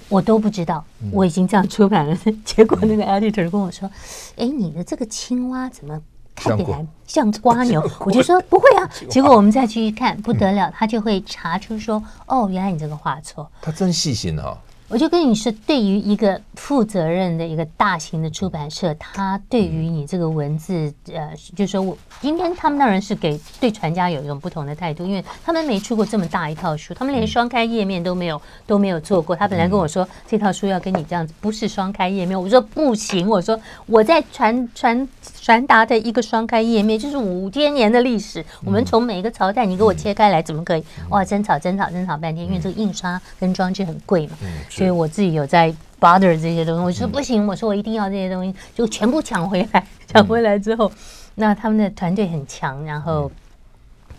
[0.10, 2.18] 我都不知道，我已经这样出版了。
[2.44, 3.90] 结果那个 editor 跟我说
[4.36, 6.00] ：“哎，你的这个青蛙怎么
[6.36, 8.90] 看起来像瓜牛？” 我就说：“不会啊。
[9.10, 14.58] ”结果我们再去一看，不得了，他就会查出说：“哦，原来你这个画错。”他真细心哈。
[14.90, 29.36] 我就跟你说，对于一个负责任的一个大型的出版社，他对于你这个文字，呃，就是说我今天他们当然是给对传家有一种不同的态度，因为他们没出过这么大一套书，他们连双开页面都没有都没有做过。
[29.36, 35.08] 他本来跟我说这套书要跟你这样子，不是双开页面，我说不行，我说我在传传
[35.42, 40.84] 传达的一个双开页面就是五千年的历史，我们从每一个朝代你给我切开来怎么可以？
[41.10, 44.38] 哇，争吵争吵争吵半天，因为这个印刷跟装置很贵嘛。
[44.70, 49.86] 所以我自己有在 bother 这些东西，我说不行，我说我一定要这些东西，就全部抢回来。
[50.08, 50.92] 抢回来之后，
[51.36, 53.32] 那他们的团队很强，然后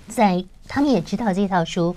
[0.09, 1.95] 在他们也知道这套书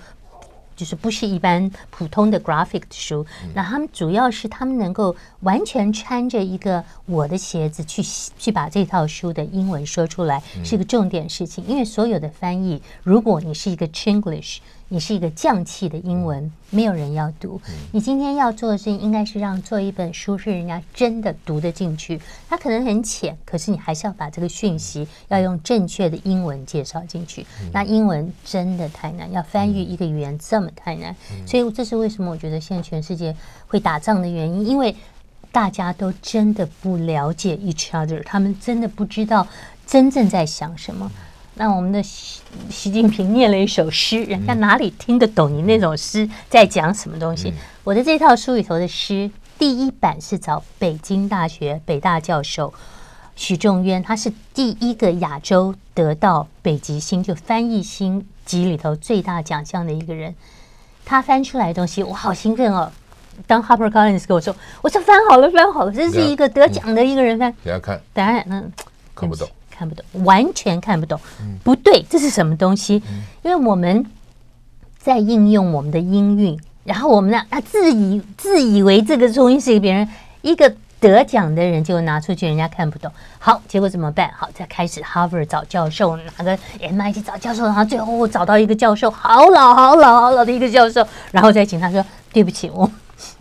[0.83, 8.03] 就是不是一般普通的 graphic 的书，那他们主要是他们能够完全穿着一个我的鞋子去
[8.37, 14.57] 去把这套书的英文说出来，是一个重点事情，因为所有的翻译，如果你是一个 Chinglish。
[14.93, 17.59] 你是一个匠气的英文，没有人要读。
[17.91, 22.21] 你今天要做的事情，应该是让做一本书是人家真的读得进去。
[22.47, 27.43] 它可能很浅，可是你还是要把这个讯息要用正确的英文介绍进去。
[27.71, 31.15] 那英文真的太难，要翻译一个语言这么太难。
[31.47, 34.95] 所以这是为什么我觉得现在全世界会打仗的原因，因为
[35.51, 39.47] 大家都真的不了解 each other，他们真的不知道
[39.87, 41.11] 真正在想什么。
[41.55, 47.53] 那我们的习习近平念了一首诗，人家哪里听得懂你那种诗在讲什么东西？
[47.83, 52.73] 我的这套书里头的诗，第一版是找北京大学北大教授
[53.35, 60.33] 许仲渊，他是第一个亚洲得到北极星就翻译星级里头最大奖项的一个人。
[61.05, 62.91] 他翻出来的东西，我好兴奋哦！
[63.45, 67.53] 当 Harper Collins 跟我说，我说翻好了，翻好了，这是一个得奖的一个人翻。
[67.63, 68.71] 等下看，当然，嗯
[69.13, 71.19] 看不懂，看不懂，完全看不懂。
[71.63, 73.01] 不对，这是什么东西？
[73.41, 74.05] 因为我们
[74.97, 80.07] 在应用我们的音韵，然后我们呢啊自以自以为这个东西是给别人
[80.41, 80.73] 一个。
[81.03, 83.11] 得奖的人就拿出去，人家看不懂。
[83.37, 84.31] 好，结果怎么办？
[84.37, 92.89] 好，再开始 Harvard 找教授，拿个 MIT 找教授，然后最后找到一个教授，好老好老好老的一个教授，然后再请他说：“对不起，我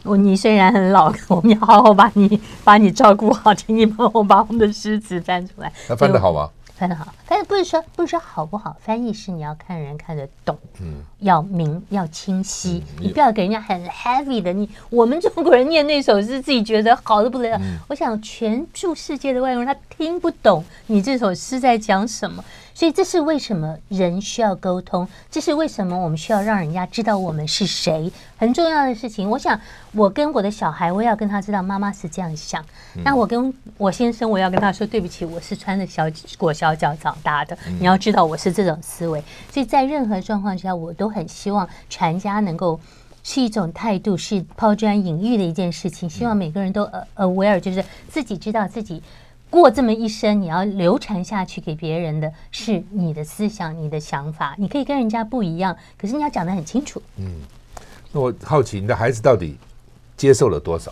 [0.02, 6.50] 我你虽然很老，我们要好好把你把你照顾好，请你帮我把我们的诗词翻出来。”那翻得好吗？
[6.74, 8.76] 翻得好，但是不是说不是说好不好？
[8.80, 14.52] 翻译是你要看人看得懂，嗯，要明要清晰，嗯、你不要给人家很 heavy 的。
[14.52, 17.58] 你我们中国人念那首诗，自己觉得好的不得了。
[17.58, 22.42] 嗯、我想全住世界的外国人他听不懂你这首诗在讲什么。
[22.74, 29.28] 所以这是为什么人需要沟通，这是为什么我们需要让人家知道我们是谁，很重要的事情。
[29.28, 29.60] 我想，
[29.92, 32.64] 我跟我的小孩，我要跟他知道妈妈是这样想。
[33.04, 36.04] 那我跟我先生，我要跟他说，对不起，我是穿着小
[36.38, 39.22] 裹小脚长大的，你要知道我是这种思维。
[39.50, 42.80] 所以在任何状况下，我都很希望全家能够
[43.22, 46.08] 是一种态度，是抛砖引玉的一件事情。
[46.08, 49.02] 希望每个人都 aware，就是自己知道自己。
[49.52, 54.54] 过这么一生，你要流传下去给别人的是你的思想、你的想法。
[54.56, 57.02] 你可以跟人家不一样，可是你要讲得很清楚。
[57.18, 57.42] 嗯，
[58.12, 59.58] 那我好奇，你的孩子到底
[60.16, 60.90] 接受了多少？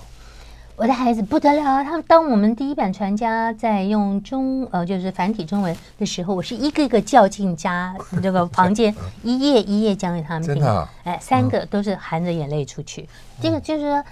[0.77, 8.95] 我的孩子不得了，他当我们第一版传家在用中呃，就是繁体中文的时候，我是一个一个叫进家这个房间，
[9.25, 10.55] 一页一页讲给他们听。
[10.57, 10.89] 真的？
[11.05, 13.09] 哎，三个都是含着眼泪出去。
[13.41, 14.05] 这个就是说。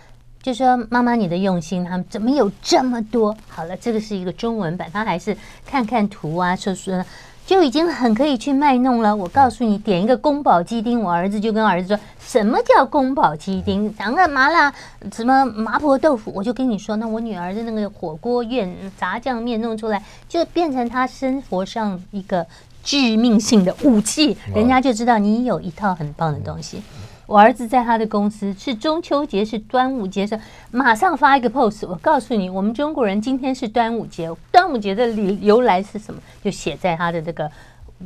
[0.42, 3.36] 就说妈妈，你的用心，他们怎么有这么多？
[3.48, 7.04] 好了，这个是一个中文版，他还是看看图啊，说说
[7.44, 9.14] 就已经很可以去卖弄了。
[9.14, 14.72] 我告诉你，点一个宫保鸡丁，我儿子就跟儿子说什么叫宫保鸡丁，讲个麻辣
[15.12, 22.46] 什么麻婆豆腐，我就跟你说，那我女儿的那个火锅院炸酱面弄出来，就变成他生活上一个
[22.84, 26.82] 致命性的武器，人家就知道你有一套很棒的东西。
[27.28, 31.86] 我儿子在他的公司是中秋节，是端午节，是马上发一个 post。
[31.86, 36.18] 我告诉你，我们中国人今天是端午节，端午节的理由来是什么？
[36.42, 37.50] 就写在他的这个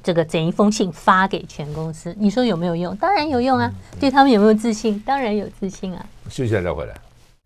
[0.02, 2.12] 这个整一封信发给全公司。
[2.18, 2.96] 你说有没有用？
[2.96, 3.72] 当然有用啊！
[4.00, 5.00] 对他们有没有自信？
[5.06, 6.04] 当然有自信啊！
[6.28, 6.92] 休息一下再回来。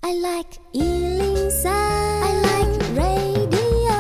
[0.00, 3.92] I like 103, I like radio。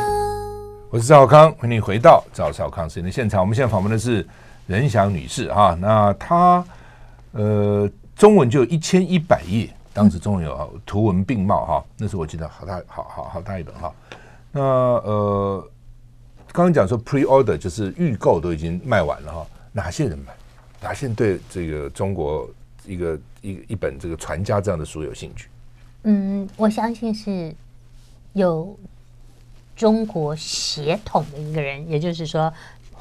[0.88, 3.42] 我是赵康，欢迎回到赵少康时间的现场。
[3.42, 4.26] 我们现在访问的是
[4.66, 6.64] 任翔女士哈，那她。
[7.36, 13.92] 呃，中文就有一千一百页，当时中文有图文并茂哈，那时候我记得好大好好好大一本哈。
[14.52, 15.70] 那呃，
[16.50, 20.32] 刚刚讲说 pre order 就是预购都已经卖完了哈，哪些人买？
[20.80, 22.48] 哪些人对这个中国
[22.86, 25.48] 一个一一本这个传家这样的书有兴趣？
[26.04, 27.54] 嗯，我相信是
[28.32, 28.74] 有
[29.74, 32.50] 中国血统的一个人，也就是说。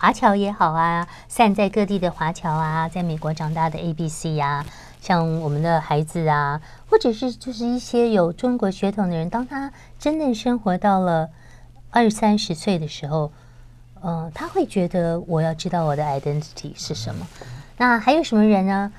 [0.06, 4.66] 华侨也好啊，散在各地的华侨啊，在美国长大的 ABC 呀、啊，
[5.02, 11.28] 像我们的孩子啊，或者是就是一些有中国血统的人，当他真正生活到了
[11.90, 13.32] 二三十岁的时候，
[14.04, 17.26] 嗯、呃，他会觉得我要知道我的 identity 是什么。
[17.78, 18.94] 那还有什么人呢？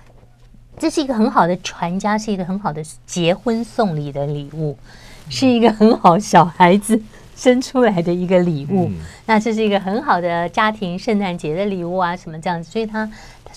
[0.76, 4.76] 这是一个很好的传家，是一个很好的结婚送礼的礼物，
[5.28, 7.00] 是一个很好小孩子。
[7.36, 8.96] 生出来的一个礼物，嗯、
[9.26, 12.70] 那这是一个很好的家庭圣诞节的礼物啊，什么这样子？
[12.70, 13.08] 所以它，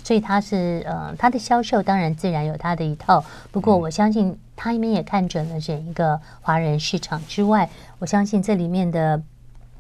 [0.04, 3.24] 所以他是呃，他的销售当然自然有他的一套。
[3.52, 9.22] 不过我相信，他一面也看准了整一个华人市场之外，我相信这里面的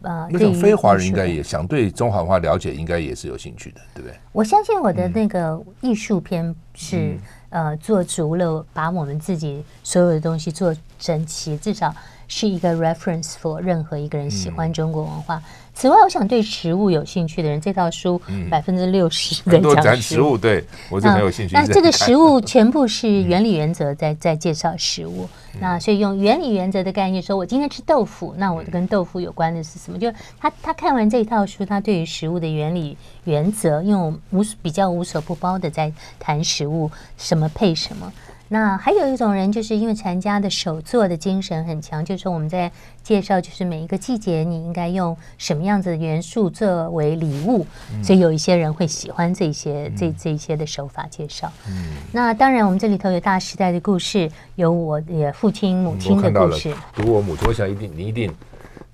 [0.01, 4.17] 呃，那种非华人应该也想对中华文化了解，应该也是有兴趣的，对不对？
[4.31, 7.17] 我相信我的那个艺术片是、
[7.49, 11.93] 嗯、呃，做足了把我们自己所有的东西做整齐，至少。
[12.29, 15.43] 是一个 reference for 任何一个人喜欢中国文化。
[15.73, 20.37] 此外，我想对食物有兴趣的人，这套书百分之六十在讲食物。
[20.37, 21.55] 对，我就很有兴趣。
[21.55, 25.29] 那这个食物全部是原理原则在在介绍食物。
[25.61, 29.97] 那所以用原理原则的概念说，我今天吃豆腐，那我跟豆腐有关的是什么？
[29.97, 35.89] 就他他看完这一套书，他对于食物的原理原则，用无比较无所不包的在
[36.19, 38.11] 谈食物，什么配什么。
[38.51, 42.71] 那还有一种人，就是因为禅家的手作的精神很强，就是我们在
[43.03, 51.51] 介绍，就是每一个季节你应该用什么样子的元素作为礼物，嗯、所以有一些人会喜欢这些、嗯、这这一些的手法介绍。
[51.67, 56.73] 嗯，那当然我们这里头有大时代的故事，有我也父亲母亲的故事。
[56.95, 58.33] 读我母亲，我想一定你一定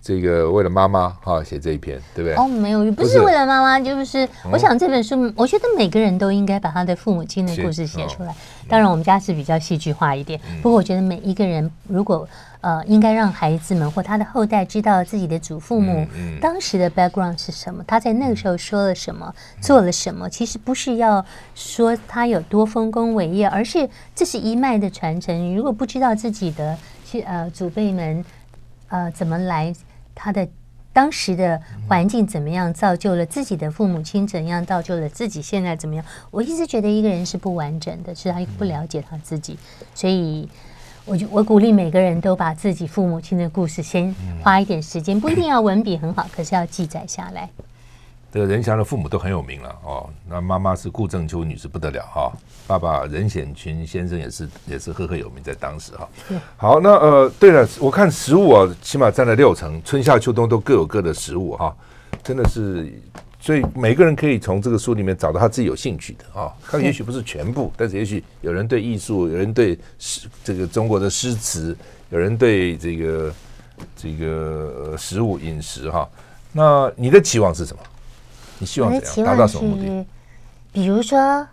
[0.06, 2.36] 这个为了妈妈哈写这一篇，对不对？
[2.36, 8.32] 哦，没有，不是为了妈妈，就是我想这本书，我觉得每个人都应该把他的父母亲的故事写出来。
[8.70, 12.30] 当然，我们家是比较戏剧化一点，不过我觉得每一个人如果
[12.62, 16.06] 呃，应该让孩子们或他的后代知道自己的祖父母
[16.40, 20.30] 当时的 background 是什么，他在那个时候说了什么，做了什么。
[20.30, 21.26] 其实不是要
[21.56, 25.36] 说他有多丰功伟业，而是这是一脉的传承。
[25.36, 26.78] 你如果不知道自己的
[27.26, 28.24] 呃祖辈们
[28.90, 29.74] 呃怎么来。
[30.16, 30.48] 他的
[30.94, 36.04] 当时的环境怎么样，造就了自己的父母亲怎样，造就了自己现在怎么样？
[36.32, 39.60] 我一直觉得一个人是不完整的，是他不了解他自己，
[39.94, 40.48] 所以
[41.04, 47.50] 我就我鼓励每个人都把自己父母亲的故事先花一点时间，不一定要文笔很好，可是要记载下来。
[48.36, 52.30] 这个任翔的父母都很有名了哦，那妈妈是顾正秋女士不得了哈，
[52.68, 56.10] 爸爸任显群先生也是也是赫赫有名在当时哈。
[56.58, 61.74] 好，那呃，对了，我看食物啊，起码占了六成，春夏秋冬都各有各的食物哈，
[62.22, 62.92] 真的是，
[63.40, 66.54] 所以每个人可以从这个书里面找到他自己有兴趣的啊。
[66.62, 71.74] 他也许不是全部，但是也许有人对艺术，有人对诗这个中国的诗词，
[72.10, 73.34] 有人对这个
[73.96, 76.06] 这个食物饮食哈。
[76.52, 77.82] 那你的期望是什么？
[78.60, 80.06] 你希望怎样达到什么目的？
[80.72, 81.46] 比如说，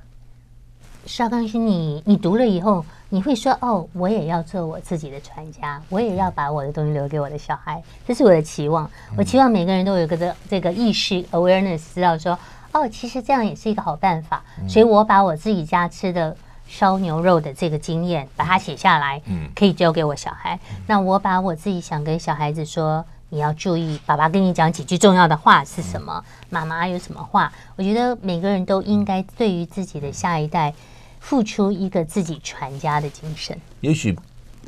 [1.07, 8.88] 邵刚勋，你你读了以后，你会说：“哦，我也要做我自己的传家，我也要把我的东西留给我的小孩。”这是我的期望。
[9.16, 12.38] 我期望每个人都有个这这个意识 awareness，知道说
[12.72, 16.36] ：“哦，其实这样也是一个好办法。”所以我把我自己家吃的
[16.68, 19.20] 烧牛肉的这个经验，把它写下来，
[19.55, 20.59] 可以交给我小孩。
[20.86, 23.05] 那我把我自己想跟小孩子说。
[23.33, 26.22] 你要注意，爸爸跟你讲几句重要的话是什么？
[26.51, 27.51] 妈妈有什么话？
[27.76, 30.74] 我觉得每个人都应该对于自己的下一代
[31.18, 33.59] 付出一个自己传家的精神。
[33.80, 34.14] 也许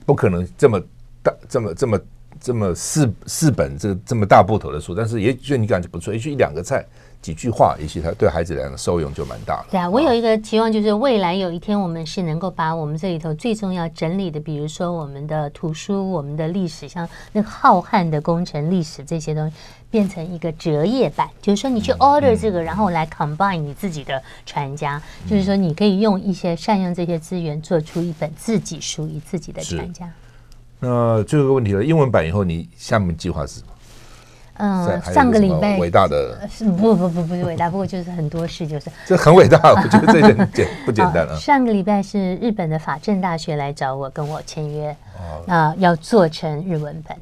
[0.06, 0.80] 不可能这么
[1.22, 2.00] 大、这么这么
[2.40, 6.82] 这么四四本这个这么大部头的书，但是也许你感觉不错，也许一两个菜。
[7.24, 9.66] 几句话，也许他对孩子来讲受用就蛮大了。
[9.70, 19.56] 对啊，我有一个期望，就是未来有一天，我们是能够把我们这里头最重要整理的，比如说我们的图书、我们的历史，像那个浩瀚的工程历史这些东西，
[19.90, 21.26] 变成一个折页版。
[21.40, 25.00] 就是说，你去 order 这个，然后来 combine 你自己的传家。
[25.26, 30.12] 就是说，你可以用一些善用这些资源，做出一本自己属于自己的传家。
[30.78, 33.68] 那最后一个问题了，英文版以后，你下面计划是什么？
[34.58, 41.36] 嗯，上个礼拜伟大的是不不不不是伟大，不过就是很多事就是 这很伟大，我觉得这点简 不简单啊。
[41.36, 44.96] 上个礼拜是日本的法政大学来找我跟我签约，
[45.46, 47.16] 那要做成日文本。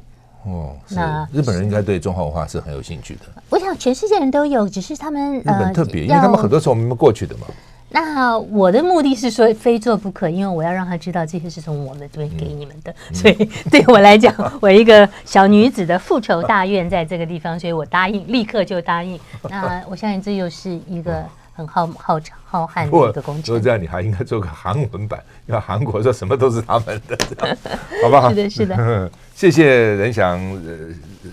[0.45, 3.21] 哦，那日本人应该对中华文化是很有兴趣的。
[3.49, 7.47] 我想全世界人都有，只是他们日本特别，因为他们很多时候我们过去的嘛。
[7.93, 13.35] 那我的目的是说非做不可，因为我要让他知道这些是从我们这边给你们的，嗯、所以
[13.69, 19.19] 对我来讲，我一个小女子的复仇大愿在这个地方，所以我答应，立刻就答应。
[19.47, 21.23] 那我相信这又是一个
[21.53, 23.45] 很浩浩浩瀚的一个工程。
[23.45, 27.17] 说这样，你还应该做个韩文版，因为韩国说什么都是他们的，
[28.01, 28.29] 好不好？
[28.29, 29.11] 是的，是的。
[29.35, 30.39] 谢谢任祥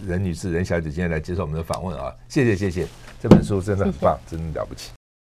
[0.07, 2.87] 任女士、任小姐今天来接受我们的访问啊，谢谢谢谢，
[3.19, 4.91] 这本书真的很棒，真的了不起。